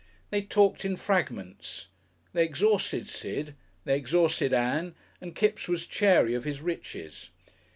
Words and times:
They 0.31 0.41
talked 0.41 0.83
in 0.83 0.95
fragments. 0.97 1.85
They 2.33 2.43
exhausted 2.43 3.07
Sid, 3.07 3.53
they 3.85 3.95
exhausted 3.95 4.51
Ann, 4.51 4.95
and 5.21 5.35
Kipps 5.35 5.67
was 5.67 5.85
chary 5.85 6.33
of 6.33 6.43
his 6.43 6.59
riches. 6.59 7.29